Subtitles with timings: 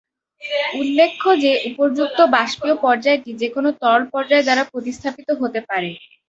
[0.79, 5.89] উল্লেখ্য যে, উপর্যুক্ত বাস্পীয় পর্যায়টি যেকোনো তরল পর্যায় দ্বারা প্রতিস্থাপিত হতে পারে।